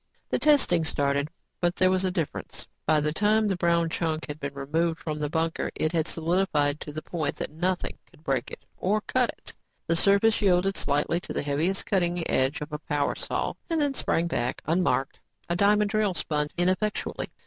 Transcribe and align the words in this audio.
The 0.29 0.39
testing 0.39 0.83
started. 0.83 1.29
But 1.59 1.75
there 1.75 1.91
was 1.91 2.03
a 2.03 2.09
difference. 2.09 2.67
By 2.87 3.01
the 3.01 3.13
time 3.13 3.47
the 3.47 3.55
brown 3.55 3.87
chunk 3.91 4.25
had 4.25 4.39
been 4.39 4.55
removed 4.55 4.97
from 4.99 5.19
the 5.19 5.29
bunker 5.29 5.69
it 5.75 5.91
had 5.91 6.07
solidified 6.07 6.79
to 6.79 6.91
the 6.91 7.03
point 7.03 7.35
that 7.35 7.51
nothing 7.51 7.99
would 8.09 8.23
break 8.23 8.51
or 8.77 9.01
cut 9.01 9.29
it. 9.37 9.53
The 9.85 9.95
surface 9.95 10.41
yielded 10.41 10.75
slightly 10.75 11.19
to 11.19 11.33
the 11.33 11.43
heaviest 11.43 11.85
cutting 11.85 12.27
edge 12.31 12.61
of 12.61 12.73
a 12.73 12.79
power 12.79 13.13
saw 13.13 13.53
and 13.69 13.79
then 13.79 13.93
sprang 13.93 14.25
back, 14.25 14.63
unmarked. 14.65 15.19
A 15.47 15.55
diamond 15.55 15.91
drill 15.91 16.15
spun 16.15 16.47
ineffectually. 16.57 17.27